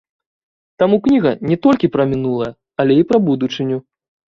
[0.83, 2.51] Таму кніга не толькі пра мінулае,
[2.83, 3.77] але і пра будучыню.